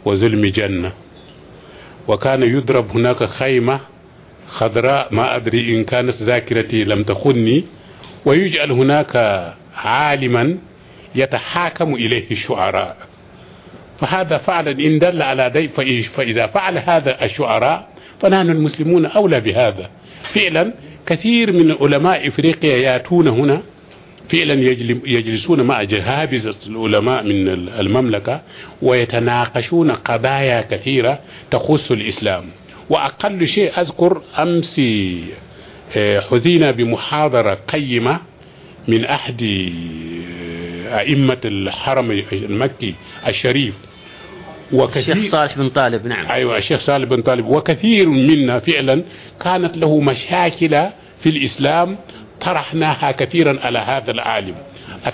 وظلم 0.05 0.45
جنة. 0.45 0.93
وكان 2.07 2.43
يضرب 2.43 2.91
هناك 2.91 3.23
خيمة 3.23 3.79
خضراء 4.47 5.13
ما 5.13 5.35
أدري 5.35 5.75
إن 5.77 5.83
كانت 5.83 6.15
ذاكرتي 6.23 6.83
لم 6.83 7.03
تخني 7.03 7.63
ويجعل 8.25 8.71
هناك 8.71 9.15
عالما 9.75 10.57
يتحاكم 11.15 11.95
إليه 11.95 12.31
الشعراء 12.31 12.97
فهذا 14.01 14.37
فعلا 14.37 14.71
إن 14.71 14.99
دل 14.99 15.21
على 15.21 15.69
فإ- 15.77 16.09
فإذا 16.15 16.47
فعل 16.47 16.77
هذا 16.77 17.25
الشعراء 17.25 17.89
فنحن 18.19 18.49
المسلمون 18.49 19.05
أولى 19.05 19.39
بهذا. 19.39 19.89
فعلا 20.33 20.73
كثير 21.07 21.51
من 21.53 21.71
علماء 21.81 22.27
إفريقيا 22.27 22.77
يأتون 22.77 23.27
هنا 23.27 23.61
فعلا 24.31 24.53
يجل- 24.53 25.01
يجلسون 25.05 25.61
مع 25.61 25.83
جهابزة 25.83 26.55
العلماء 26.67 27.23
من 27.23 27.47
ال- 27.47 27.69
المملكة 27.69 28.41
ويتناقشون 28.81 29.91
قضايا 29.91 30.61
كثيرة 30.61 31.19
تخص 31.51 31.91
الإسلام. 31.91 32.43
وأقل 32.89 33.47
شيء 33.47 33.81
أذكر 33.81 34.21
أمس 34.39 34.81
آه، 35.97 36.19
حظينا 36.19 36.71
بمحاضرة 36.71 37.53
قيمة 37.53 38.19
من 38.87 39.05
أحد 39.05 39.43
آه، 39.43 40.99
أئمة 40.99 41.37
الحرم 41.45 42.11
المكي 42.33 42.95
الشريف. 43.27 43.73
وكثير 44.73 45.15
الشيخ 45.15 45.31
صالح 45.31 45.57
بن 45.57 45.69
طالب 45.69 46.05
نعم. 46.05 46.31
أيوة 46.31 46.57
الشيخ 46.57 46.79
صالح 46.79 47.09
بن 47.09 47.21
طالب. 47.21 47.47
وكثير 47.47 48.09
منا 48.09 48.59
فعلا 48.59 49.03
كانت 49.43 49.77
له 49.77 49.99
مشاكل 49.99 50.69
في 51.19 51.29
الإسلام 51.29 51.97
طرحناها 52.41 53.11
كثيرا 53.11 53.59
على 53.59 53.79
هذا 53.79 54.11
العالم. 54.11 54.55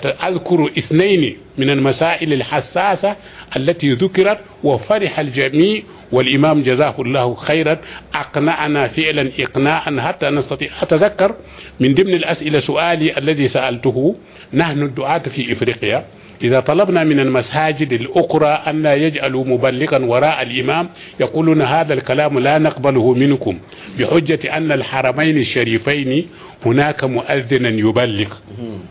أذكر 0.04 0.70
اثنين 0.78 1.36
من 1.58 1.70
المسائل 1.70 2.32
الحساسة 2.32 3.16
التي 3.56 3.92
ذكرت 3.92 4.38
وفرح 4.64 5.20
الجميع 5.20 5.82
والإمام 6.12 6.62
جزاه 6.62 6.94
الله 6.98 7.34
خيرا 7.34 7.78
أقنعنا 8.14 8.88
فعلا 8.88 9.30
إقناعا 9.40 10.00
حتى 10.00 10.30
نستطيع. 10.30 10.70
أتذكر 10.82 11.34
من 11.80 11.94
ضمن 11.94 12.14
الأسئلة 12.14 12.58
سؤالي 12.58 13.18
الذي 13.18 13.48
سألته 13.48 14.16
نحن 14.54 14.82
الدعاة 14.82 15.18
في 15.18 15.52
إفريقيا. 15.52 16.04
إذا 16.42 16.60
طلبنا 16.60 17.04
من 17.04 17.20
المساجد 17.20 17.92
الأخرى 17.92 18.48
أن 18.48 18.82
لا 18.82 18.94
يجعلوا 18.94 19.44
مبلغا 19.44 19.98
وراء 19.98 20.42
الإمام 20.42 20.88
يقولون 21.20 21.62
هذا 21.62 21.94
الكلام 21.94 22.38
لا 22.38 22.58
نقبله 22.58 23.14
منكم 23.14 23.58
بحجة 23.98 24.56
أن 24.56 24.72
الحرمين 24.72 25.36
الشريفين 25.36 26.26
هناك 26.66 27.04
مؤذنا 27.04 27.68
يبلغ. 27.68 28.28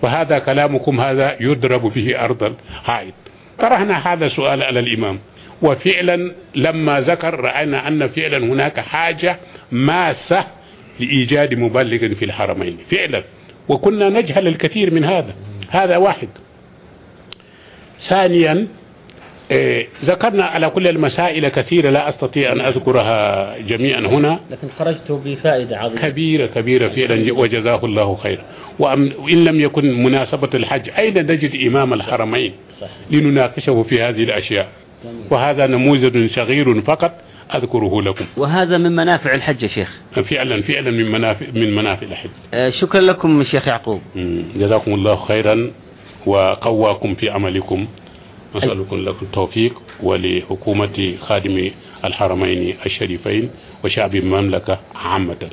وهذا 0.02 0.40
كلامكم 0.40 1.02
هذا 1.02 1.36
يضرب 1.40 1.94
به 1.94 2.24
أرض 2.26 2.44
الحائط. 2.44 3.14
طرحنا 3.60 4.14
هذا 4.14 4.26
السؤال 4.26 4.64
على 4.64 4.80
الإمام. 4.80 5.20
وفعلا 5.62 6.32
لما 6.56 7.00
ذكر 7.00 7.40
رأينا 7.40 7.88
أن 7.88 8.08
فعلا 8.08 8.38
هناك 8.38 8.80
حاجة 8.80 9.40
ماسة 9.72 10.48
لإيجاد 11.00 11.54
مبلغ 11.54 12.14
في 12.14 12.26
الحرمين. 12.26 12.78
فعلا. 12.92 13.24
وكنا 13.70 14.10
نجهل 14.10 14.48
الكثير 14.48 14.94
من 14.94 15.06
هذا. 15.06 15.36
هذا 15.70 15.98
واحد. 15.98 16.28
ثانيا 18.00 18.68
إيه، 19.52 19.88
ذكرنا 20.06 20.44
على 20.44 20.70
كل 20.70 20.88
المسائل 20.88 21.48
كثيرة 21.48 21.90
لا 21.90 22.10
أستطيع 22.10 22.52
أن 22.52 22.62
أذكرها 22.62 23.58
جميعا 23.58 24.00
هنا. 24.00 24.40
لكن 24.52 24.68
خرجت 24.70 25.12
بفائدة 25.12 25.78
عظيمة. 25.78 26.02
كبيرة 26.02 26.46
كبيرة 26.46 26.88
فعلا 26.88 27.34
وجزاه 27.34 27.86
الله 27.86 28.16
خيرا. 28.16 28.44
وإن 28.80 29.44
لم 29.44 29.62
يكن 29.62 30.04
مناسبة 30.04 30.50
الحج 30.54 30.90
أين 30.98 31.32
نجد 31.32 31.68
إمام 31.68 31.94
الحرمين؟ 31.94 32.52
صح 32.82 32.88
لنناقشه 33.12 33.84
في 33.84 34.02
هذه 34.02 34.24
الأشياء. 34.24 34.68
وهذا 35.30 35.68
نموذج 35.68 36.30
صغير 36.30 36.82
فقط 36.82 37.12
أذكره 37.56 38.02
لكم. 38.02 38.26
وهذا 38.38 38.78
من 38.78 38.96
منافع 38.96 39.36
الحج 39.36 39.64
يا 39.64 39.68
شيخ. 39.68 40.00
فعلا 40.12 40.62
فعلا 40.62 40.92
من 40.92 41.12
منافع 41.12 41.46
من 41.54 41.76
منافع 41.76 42.08
الحج. 42.08 42.30
آه، 42.54 42.70
شكرا 42.70 43.02
لكم 43.02 43.44
شيخ 43.44 43.68
يعقوب. 43.68 44.02
جزاكم 44.56 44.94
الله 44.94 45.16
خيرا. 45.16 45.72
وقواكم 46.26 47.16
في 47.16 47.30
عملكم. 47.30 47.88
نسألكم 48.56 48.96
لكم 48.98 49.26
التوفيق 49.26 49.82
ولحكومة 50.04 51.16
خادم 51.22 51.72
الحرمين 52.06 52.76
الشريفين 52.86 53.50
وشعب 53.84 54.16
المملكة 54.16 54.80
عامة. 54.96 55.50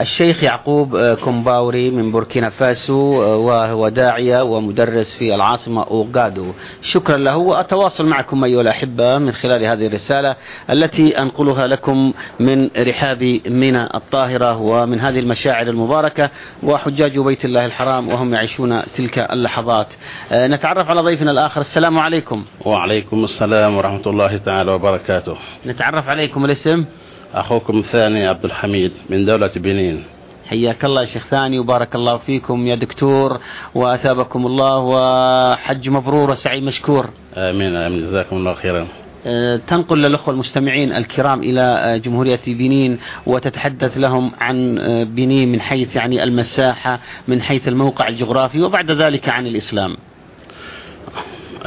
الشيخ 0.00 0.42
يعقوب 0.42 0.96
آه، 0.96 1.14
كومباوري 1.14 1.90
من 1.90 2.12
بوركينا 2.12 2.50
فاسو 2.50 3.22
آه، 3.22 3.36
وهو 3.36 3.88
داعية 3.88 4.42
ومدرس 4.42 5.16
في 5.16 5.34
العاصمة 5.34 5.82
أوغادو. 5.82 6.52
شكرا 6.82 7.16
له 7.16 7.36
وأتواصل 7.36 8.06
معكم 8.06 8.44
أيها 8.44 8.60
الأحبة 8.60 9.18
من 9.18 9.32
خلال 9.32 9.64
هذه 9.64 9.86
الرسالة 9.86 10.36
التي 10.70 11.18
أنقلها 11.18 11.66
لكم 11.66 12.12
من 12.40 12.70
رحاب 12.78 13.40
منى 13.46 13.84
الطاهرة 13.94 14.56
ومن 14.56 15.00
هذه 15.00 15.18
المشاعر 15.18 15.66
المباركة 15.66 16.30
وحجاج 16.62 17.18
بيت 17.18 17.44
الله 17.44 17.66
الحرام 17.66 18.08
وهم 18.08 18.34
يعيشون 18.34 18.82
تلك 18.82 19.18
اللحظات. 19.18 19.88
آه، 20.32 20.46
نتعرف 20.46 20.90
على 20.90 21.00
ضيفنا 21.00 21.30
الآخر. 21.30 21.60
السلام 21.60 21.98
عليكم. 21.98 22.44
وعليكم 22.64 23.24
السلام 23.24 23.76
ورحمة 23.76 24.06
الله 24.06 24.36
تعالى 24.36 24.72
وبركاته. 24.72 25.36
نتعرف 25.66 26.08
عليكم 26.08 26.44
الاسم. 26.44 26.84
أخوكم 27.34 27.78
الثاني 27.78 28.26
عبد 28.26 28.44
الحميد 28.44 28.92
من 29.10 29.24
دولة 29.24 29.50
بنين. 29.56 30.04
حياك 30.48 30.84
الله 30.84 31.00
يا 31.00 31.06
شيخ 31.06 31.26
ثاني 31.26 31.58
وبارك 31.58 31.94
الله 31.94 32.16
فيكم 32.16 32.66
يا 32.66 32.74
دكتور 32.74 33.40
وأثابكم 33.74 34.46
الله 34.46 34.78
وحج 34.78 35.88
مبرور 35.88 36.30
وسعي 36.30 36.60
مشكور. 36.60 37.10
آمين 37.34 37.76
آمين 37.76 38.00
جزاكم 38.00 38.36
الله 38.36 38.54
خيرا. 38.54 38.86
أه، 39.26 39.56
تنقل 39.56 39.98
للأخوة 40.02 40.34
المستمعين 40.34 40.92
الكرام 40.92 41.40
إلى 41.40 41.60
أه، 41.60 41.96
جمهورية 41.96 42.40
بنين 42.46 42.98
وتتحدث 43.26 43.98
لهم 43.98 44.32
عن 44.40 44.78
أه، 44.78 45.04
بنين 45.04 45.52
من 45.52 45.60
حيث 45.60 45.96
يعني 45.96 46.24
المساحة 46.24 47.00
من 47.28 47.42
حيث 47.42 47.68
الموقع 47.68 48.08
الجغرافي 48.08 48.62
وبعد 48.62 48.90
ذلك 48.90 49.28
عن 49.28 49.46
الإسلام. 49.46 49.96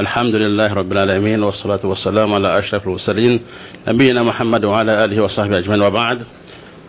الحمد 0.00 0.34
لله 0.34 0.72
رب 0.72 0.92
العالمين 0.92 1.42
والصلاة 1.42 1.80
والسلام 1.84 2.34
على 2.34 2.58
أشرف 2.58 2.86
المرسلين 2.86 3.40
نبينا 3.88 4.22
محمد 4.22 4.64
وعلى 4.64 5.04
آله 5.04 5.22
وصحبه 5.22 5.58
أجمعين 5.58 5.82
وبعد 5.82 6.22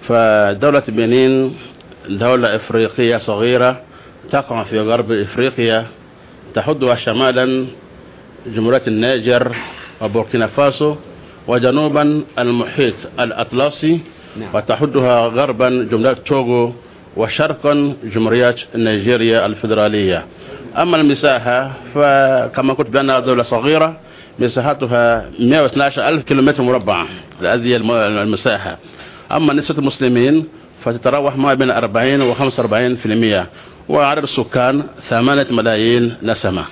فدولة 0.08 0.84
بنين 0.88 1.56
دولة 2.10 2.56
إفريقية 2.56 3.18
صغيرة 3.18 3.82
تقع 4.30 4.64
في 4.64 4.80
غرب 4.80 5.12
إفريقيا 5.12 5.86
تحدها 6.54 6.96
شمالا 6.96 7.66
جمهورية 8.48 8.82
النيجر 8.88 9.56
وبوركينا 10.02 10.48
فاسو 10.48 10.96
وجنوبا 11.48 12.24
المحيط 12.40 12.96
الأطلسي. 13.20 14.00
وتحدها 14.54 15.28
غربا 15.28 15.88
جمهورية 15.92 16.14
توغو 16.14 16.74
وشرقا 17.18 17.94
جمهورية 18.04 18.56
نيجيريا 18.76 19.46
الفيدرالية 19.46 20.26
أما 20.78 20.98
المساحة 21.02 21.72
فكما 21.96 22.74
قلت 22.74 22.90
بأنها 22.90 23.20
دولة 23.20 23.44
صغيرة 23.44 23.98
مساحتها 24.40 25.30
112 25.40 26.08
ألف 26.10 26.24
كيلومتر 26.24 26.64
مربع 26.64 27.06
هذه 27.42 27.76
الم- 27.76 27.92
المساحة. 27.92 28.78
أما 29.32 29.54
نسبة 29.54 29.80
المسلمين 29.80 30.46
فتتراوح 30.84 31.38
ما 31.38 31.54
بين 31.54 31.72
40 31.72 32.22
و 32.22 32.34
45 32.34 32.96
في 32.96 33.06
المية 33.06 33.48
وعدد 33.90 34.24
السكان 34.24 34.84
8 35.10 35.48
ملايين 35.52 36.16
نسمة. 36.24 36.64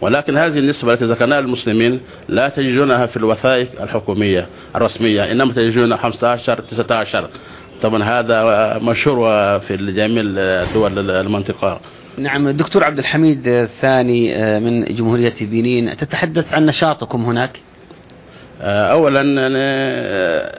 ولكن 0.00 0.36
هذه 0.36 0.58
النسبة 0.58 0.92
التي 0.92 1.04
ذكرناها 1.04 1.40
للمسلمين 1.40 2.00
لا 2.28 2.48
تجدونها 2.48 3.06
في 3.06 3.16
الوثائق 3.16 3.82
الحكومية 3.82 4.46
الرسمية 4.76 5.32
إنما 5.32 5.52
تجدونها 5.52 5.96
15 5.96 6.60
19 6.60 7.28
طبعا 7.82 8.02
هذا 8.04 8.78
مشهور 8.82 9.58
في 9.58 9.76
جميع 9.76 10.22
دول 10.74 11.10
المنطقة. 11.10 11.80
نعم 12.18 12.50
دكتور 12.50 12.84
عبد 12.84 12.98
الحميد 12.98 13.48
الثاني 13.48 14.36
أه، 14.36 14.58
من 14.58 14.84
جمهورية 14.84 15.34
بنين. 15.40 15.96
تتحدث 15.96 16.52
عن 16.52 16.66
نشاطكم 16.66 17.24
هناك؟ 17.24 17.60
اولا 18.60 19.50
آه، 19.56 20.52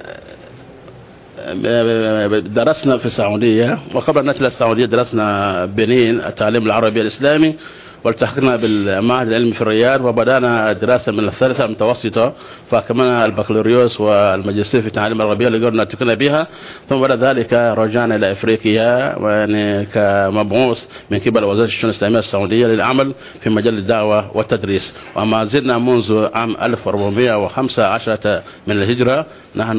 درسنا 2.40 2.98
في 2.98 3.06
السعودية 3.06 3.80
وقبل 3.94 4.20
أن 4.20 4.26
نأتي 4.26 4.48
السعودية 4.48 4.86
درسنا 4.86 5.66
بنين 5.66 6.20
التعليم 6.20 6.66
العربي 6.66 7.02
الإسلامي. 7.02 7.56
والتحقنا 8.04 8.56
بالمعهد 8.56 9.28
العلمي 9.28 9.54
في 9.54 9.62
الرياض 9.62 10.06
وبدأنا 10.06 10.74
دراسة 10.74 11.12
من 11.12 11.28
الثالثة 11.28 11.66
المتوسطة 11.66 12.34
فكملنا 12.72 13.26
البكالوريوس 13.26 14.02
والماجستير 14.02 14.82
في 14.82 14.88
التعليم 14.88 15.22
العربي 15.22 15.48
اللي 15.48 15.58
قدرنا 15.58 15.84
نتقن 15.84 16.16
بها 16.16 16.48
ثم 16.90 17.02
بعد 17.02 17.24
ذلك 17.24 17.54
رجعنا 17.54 18.16
إلى 18.16 18.32
إفريقيا 18.32 19.16
يعني 19.20 19.86
كمبعوث 19.86 20.86
من 21.12 21.20
قبل 21.20 21.44
وزارة 21.44 21.66
الشؤون 21.66 21.90
الإسلامية 21.90 22.20
السعودية 22.20 22.68
للعمل 22.68 23.14
في 23.42 23.50
مجال 23.50 23.78
الدعوة 23.78 24.38
والتدريس. 24.38 24.94
وما 25.16 25.44
زلنا 25.44 25.78
منذ 25.78 26.28
عام 26.34 26.56
1415 26.62 28.42
من 28.68 28.82
الهجرة 28.82 29.26
نحن 29.56 29.78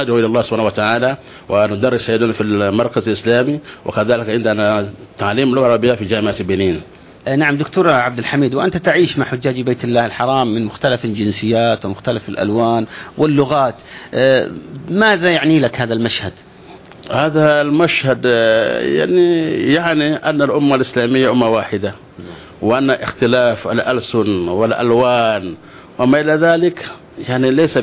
ندعو 0.00 0.18
إلى 0.18 0.26
الله 0.26 0.42
سبحانه 0.42 0.66
وتعالى 0.66 1.16
وندرس 1.48 2.10
أيضا 2.10 2.32
في 2.32 2.40
المركز 2.40 3.08
الإسلامي 3.08 3.60
وكذلك 3.86 4.30
عندنا 4.30 4.88
تعليم 5.18 5.48
اللغة 5.48 5.66
العربية 5.66 5.92
في 5.92 6.04
جامعة 6.04 6.42
بنين. 6.42 6.80
أه، 7.28 7.36
نعم 7.36 7.56
دكتور 7.56 7.90
عبد 7.90 8.18
الحميد 8.18 8.54
وأنت 8.54 8.76
تعيش 8.76 9.18
مع 9.18 9.24
حجاج 9.24 9.60
بيت 9.60 9.84
الله 9.84 10.06
الحرام 10.06 10.54
من 10.54 10.64
مختلف 10.64 11.04
الجنسيات 11.04 11.84
ومختلف 11.84 12.28
الألوان 12.28 12.86
واللغات. 13.18 13.74
أه، 14.14 14.50
ماذا 14.90 15.30
يعني 15.30 15.60
لك 15.60 15.80
هذا 15.80 15.94
المشهد؟ 15.94 16.32
هذا 17.10 17.60
المشهد 17.60 18.22
آه، 18.26 18.80
يعني 18.80 19.50
يعني 19.72 20.16
أن 20.16 20.42
الأمة 20.42 20.74
الإسلامية 20.74 21.30
أمة 21.30 21.48
واحدة 21.48 21.94
وأن 22.62 22.90
اختلاف 22.90 23.68
الألسن 23.68 24.48
والألوان 24.48 25.54
وما 25.98 26.20
إلى 26.20 26.32
ذلك 26.32 26.90
يعني 27.28 27.50
ليس 27.50 27.78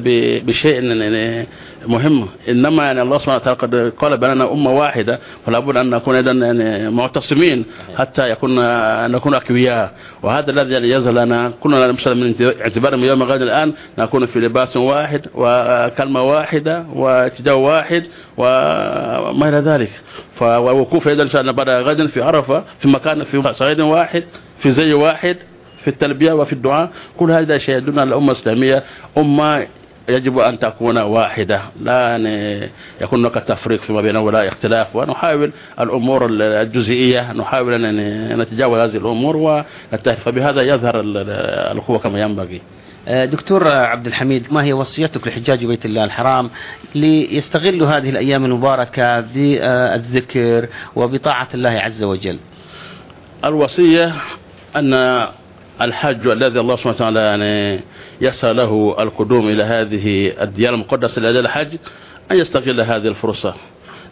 بشيء 0.45 0.84
يعني 0.84 1.48
مهم. 1.88 2.28
إنما 2.50 2.84
يعني 2.84 3.02
الله 3.02 3.17
سبحانه 3.17 3.38
وتعالى 3.38 3.58
قد 3.60 3.93
قال 3.98 4.17
باننا 4.17 4.52
أمة 4.54 4.71
واحدة 4.71 5.19
فلا 5.45 5.60
بد 5.60 5.78
أن 5.78 5.89
نكون 5.89 6.15
اذا 6.15 6.32
يعني 6.32 6.89
معتصمين 6.89 7.65
حتى 7.98 8.30
يكون 8.30 8.56
نكون 9.12 9.34
أقوياء. 9.34 9.93
وهذا 10.24 10.52
الذي 10.52 10.74
يعني 10.74 10.89
يظهر 10.89 11.13
لنا. 11.13 11.54
كلنا 11.60 11.91
مثلا 11.91 12.13
من 12.13 12.36
اعتبار 12.62 12.95
من 12.95 13.04
يوم 13.04 13.24
غد 13.24 13.41
الآن 13.41 13.74
نكون 13.98 14.26
في 14.26 14.39
لباس 14.39 14.78
واحد 14.78 15.21
وكلمة 15.36 16.21
واحدة 16.21 16.86
واتجاه 16.93 17.56
واحد 17.56 18.04
وما 18.38 19.50
إلى 19.50 19.58
ذلك. 19.58 19.91
فوقوف 20.36 21.08
أيضا 21.08 21.24
ان 21.24 21.28
شاء 21.28 21.41
الله 21.41 21.52
بعد 21.52 21.69
غد 21.69 22.06
في 22.06 22.21
عرفة 22.21 22.63
في 22.80 22.88
مكان 22.88 23.24
في 23.24 23.54
صعيد 23.54 23.82
واحد 23.82 24.24
في 24.60 24.71
زي 24.71 24.93
واحد 24.93 25.38
في 25.86 25.91
التلبية 25.91 26.32
وفي 26.34 26.54
الدعاء. 26.54 26.89
كل 27.17 27.32
هذا 27.32 27.60
على 28.00 28.10
الأمة 28.10 28.32
الإسلامية 28.32 28.84
أمة 29.17 29.67
يجب 30.10 30.39
أن 30.39 30.60
تكون 30.60 30.98
واحدة. 30.98 31.62
لا 31.82 32.10
يعني 32.10 32.69
يكون 33.02 33.19
هناك 33.19 33.34
تفريق 33.34 33.82
فيما 33.82 34.02
بيننا 34.02 34.19
ولا 34.19 34.48
اختلاف. 34.48 34.95
ونحاول 34.95 35.52
الأمور 35.80 36.28
الجزئية 36.32 37.34
نحاول 37.34 37.86
أن 37.86 38.39
نتجاوز 38.41 38.80
هذه 38.80 38.98
الأمور 38.98 39.38
ونتهف 39.38 40.19
فبهذا 40.24 40.62
يظهر 40.62 41.00
ال- 41.00 41.17
الأخوة 41.71 42.00
كما 42.00 42.21
ينبغي. 42.21 42.62
أه، 43.08 43.26
دكتور 43.26 43.67
عبد 43.67 44.08
الحميد 44.08 44.54
ما 44.54 44.63
هي 44.63 44.74
وصيتك 44.74 45.28
لحجاج 45.28 45.65
بيت 45.65 45.86
الله 45.86 46.04
الحرام 46.04 46.50
ليستغلوا 46.95 47.88
هذه 47.88 48.10
الأيام 48.10 48.45
المباركة 48.45 49.19
بالذكر 49.19 50.67
وبطاعة 50.95 51.48
الله 51.54 51.69
عز 51.69 52.04
وجل؟ 52.04 52.38
الوصية 53.45 54.13
أن 54.76 54.93
الحج 55.82 56.28
الذي 56.28 56.60
الله 56.60 56.76
سبحانه 56.76 56.96
وتعالى 56.96 57.20
يعني 57.20 57.84
يسر 58.22 58.54
له 58.54 58.96
القدوم 59.00 59.50
إلى 59.50 59.64
هذه 59.64 60.34
الديار 60.42 60.74
المقدسة 60.74 61.30
إلى 61.30 61.40
الحج 61.40 61.78
أن 62.32 62.38
يستغل 62.38 62.82
هذه 62.82 63.08
الفرصة. 63.08 63.54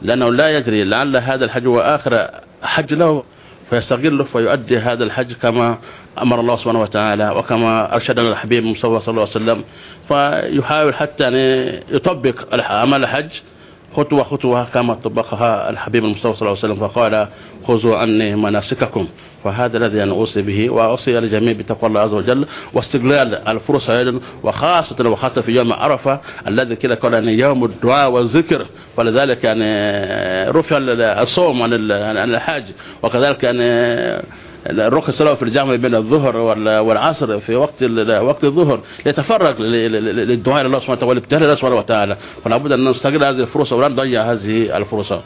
لأنه 0.02 0.32
لا 0.32 0.58
يدري 0.58 0.84
لعل 0.84 1.18
هذا 1.18 1.46
الحج 1.46 1.68
هو 1.68 1.80
آخر 1.80 2.30
حج 2.64 2.94
له 2.94 3.24
فيستغله 3.70 4.24
فيؤدي 4.24 4.78
هذا 4.78 5.04
الحج 5.04 5.34
كما 5.34 5.78
أمر 6.22 6.40
الله 6.40 6.56
سبحانه 6.56 6.82
وتعالى 6.82 7.30
وكما 7.30 7.96
أرشدنا 7.96 8.30
الحبيب 8.30 8.76
صلى 8.76 8.98
الله 8.98 9.02
عليه 9.08 9.22
وسلم. 9.22 9.64
فيحاول 10.08 10.96
حتى 10.96 11.24
يعني 11.24 11.80
يطبق 11.92 12.54
أعمال 12.54 13.04
الحج 13.04 13.30
خطوة 13.96 14.24
خطوة 14.24 14.66
كما 14.66 14.94
طبقها 14.94 15.70
الحبيب 15.70 16.04
المصطفى 16.06 16.34
صلى 16.34 16.48
الله 16.50 16.60
عليه 16.64 16.74
وسلم 16.74 16.76
فقال 16.88 17.28
خذوا 17.68 17.98
عني 17.98 18.36
مناسككم. 18.36 19.08
فهذا 19.44 19.78
الذي 19.78 20.04
أنا 20.04 20.12
أوصي 20.12 20.42
به 20.42 20.70
وأوصي 20.70 21.18
الجميع 21.18 21.54
بتقوى 21.54 21.90
الله 21.90 22.02
عز 22.02 22.14
وجل 22.14 22.46
واستغلال 22.74 23.36
الفرصة 23.48 23.98
أيضا 24.00 24.20
وخاصة 24.44 25.10
وخاصة 25.10 25.42
في 25.42 25.52
يوم 25.52 25.74
عرفة 25.74 26.20
الذي 26.48 26.76
كده 26.76 26.96
قال 26.96 27.16
أن 27.16 27.30
يوم 27.30 27.66
الدعاء 27.66 28.12
والذكر. 28.12 28.66
فلذلك 28.98 29.44
يعني 29.44 29.64
رفع 30.52 30.78
الصوم 31.22 31.62
عن 31.62 31.74
ال- 31.74 32.18
عن 32.18 32.34
الحاج 32.34 32.64
وكذلك 33.04 33.44
يعني 33.44 33.64
الركن 34.68 35.26
له 35.26 35.34
في 35.34 35.44
الجامع 35.44 35.76
بين 35.76 35.96
الظهر 35.96 36.38
وال- 36.38 36.80
والعصر 36.80 37.40
في 37.40 37.56
وقت 37.56 37.84
وقت 38.22 38.44
الظهر 38.44 38.80
ليتفرغ 39.06 39.62
للدعاء 39.62 40.64
لله 40.64 40.80
سبحانه 40.80 40.98
وتعالى 40.98 41.10
والابتهال 41.10 41.42
لله 41.44 41.56
سبحانه 41.56 41.76
وتعالى. 41.76 42.18
فلا 42.44 42.58
بد 42.58 42.72
أن 42.72 42.90
نستغل 42.90 43.24
هذه 43.24 43.40
الفرصة 43.40 43.76
ولا 43.76 43.88
نضيع 43.88 44.32
هذه 44.32 44.78
الفرصة. 44.78 45.22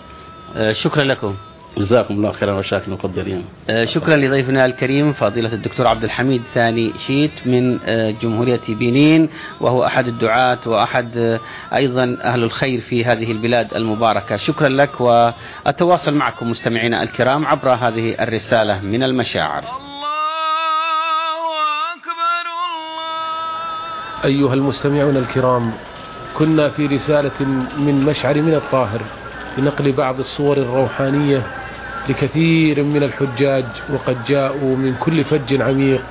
أه، 0.56 0.72
شكرا 0.74 1.04
لكم. 1.04 1.36
جزاكم 1.78 2.14
الله 2.14 2.32
خيرا 2.32 2.54
وشاكرا 2.54 2.94
مقدرين 2.94 3.46
آه، 3.70 3.86
شكرا 3.86 4.16
لضيفنا 4.16 4.66
الكريم 4.66 5.14
فضيلة 5.14 5.54
الدكتور 5.54 5.88
عبد 5.88 6.04
الحميد 6.04 6.42
ثاني 6.54 6.94
شيت 7.08 7.32
من 7.46 7.80
آه، 7.86 8.12
جمهورية 8.12 8.62
بنين 8.70 9.30
وهو 9.62 9.86
أحد 9.86 10.08
الدعاة 10.08 10.60
وأحد 10.66 11.18
آه، 11.18 11.40
أيضا 11.76 12.18
أهل 12.24 12.44
الخير 12.44 12.82
في 12.82 13.06
هذه 13.06 13.32
البلاد 13.32 13.74
المباركة. 13.74 14.36
شكرا 14.36 14.70
لك 14.70 15.02
وأتواصل 15.02 16.14
معكم 16.14 16.50
مستمعينا 16.50 17.04
الكرام 17.04 17.46
عبر 17.46 17.70
هذه 17.70 18.16
الرسالة 18.20 18.82
من 18.82 19.04
المشاعر. 19.04 19.64
أيها 24.26 24.54
المستمعون 24.54 25.18
الكرام 25.18 25.72
كنا 26.38 26.70
في 26.70 26.86
رسالة 26.86 27.46
من 27.78 28.06
مشعر 28.06 28.42
من 28.42 28.54
الطاهر 28.56 29.02
لنقل 29.58 29.92
بعض 29.92 30.20
الصور 30.20 30.58
الروحانية 30.58 31.67
لكثير 32.10 32.84
من 32.84 33.04
الحجاج 33.04 33.66
وقد 33.94 34.18
جاءوا 34.26 34.76
من 34.76 34.96
كل 34.96 35.24
فج 35.24 35.62
عميق 35.62 36.04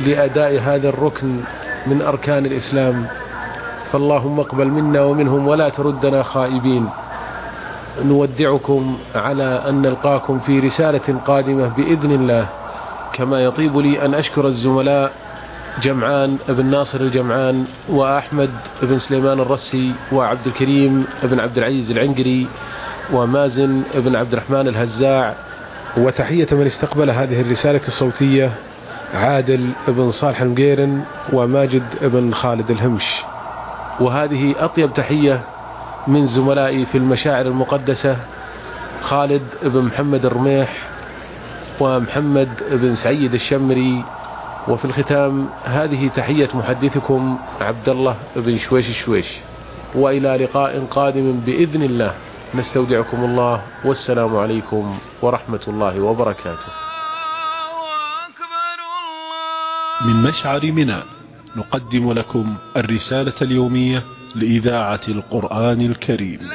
لأداء 0.00 0.60
هذا 0.60 0.88
الركن 0.88 1.40
من 1.86 2.02
أركان 2.02 2.46
الإسلام. 2.46 3.06
فاللهم 3.92 4.40
اقبل 4.40 4.68
منا 4.68 5.00
ومنهم 5.02 5.48
ولا 5.48 5.68
تردنا 5.68 6.22
خائبين. 6.22 6.88
نودعكم 8.04 8.98
على 9.14 9.62
أن 9.68 9.82
نلقاكم 9.82 10.38
في 10.38 10.60
رسالة 10.60 11.18
قادمة 11.26 11.68
بإذن 11.68 12.10
الله. 12.10 12.48
كما 13.12 13.44
يطيب 13.44 13.78
لي 13.78 14.04
أن 14.04 14.14
أشكر 14.14 14.46
الزملاء 14.46 15.12
جمعان 15.82 16.38
بن 16.48 16.66
ناصر 16.66 17.00
الجمعان 17.00 17.64
وأحمد 17.88 18.50
بن 18.82 18.98
سليمان 18.98 19.40
الرسي 19.40 19.92
وعبد 20.12 20.46
الكريم 20.46 21.04
بن 21.22 21.40
عبد 21.40 21.58
العزيز 21.58 21.90
العنقري 21.90 22.46
ومازن 23.12 23.82
بن 23.94 24.16
عبد 24.16 24.32
الرحمن 24.32 24.68
الهزاع 24.68 25.34
وتحية 25.96 26.46
من 26.52 26.66
استقبل 26.66 27.10
هذه 27.10 27.40
الرسالة 27.40 27.80
الصوتية 27.86 28.54
عادل 29.14 29.70
بن 29.88 30.10
صالح 30.10 30.40
المقيرن 30.40 31.04
وماجد 31.32 31.82
بن 32.02 32.34
خالد 32.34 32.70
الهمش. 32.70 33.22
وهذه 34.00 34.54
أطيب 34.58 34.94
تحية 34.94 35.44
من 36.06 36.26
زملائي 36.26 36.86
في 36.86 36.98
المشاعر 36.98 37.46
المقدسة 37.46 38.16
خالد 39.00 39.42
بن 39.62 39.80
محمد 39.82 40.24
الرميح 40.24 40.76
ومحمد 41.80 42.48
بن 42.70 42.94
سعيد 42.94 43.34
الشمري. 43.34 44.04
وفي 44.68 44.84
الختام 44.84 45.48
هذه 45.64 46.08
تحية 46.08 46.48
محدثكم 46.54 47.38
عبد 47.60 47.88
الله 47.88 48.16
بن 48.36 48.58
شويش 48.58 49.04
شويش 49.04 49.36
وإلى 49.94 50.36
لقاء 50.36 50.84
قادم 50.90 51.40
بإذن 51.40 51.82
الله. 51.82 52.14
نستودعكم 52.54 53.24
الله 53.24 53.62
والسلام 53.84 54.36
عليكم 54.36 54.98
ورحمة 55.22 55.60
الله 55.68 56.00
وبركاته. 56.00 56.72
من 60.06 60.22
مشعر 60.22 60.72
منى 60.72 61.02
نقدم 61.56 62.12
لكم 62.12 62.56
الرسالة 62.76 63.34
اليومية 63.42 64.04
لإذاعة 64.34 65.00
القرآن 65.08 65.80
الكريم. 65.80 66.50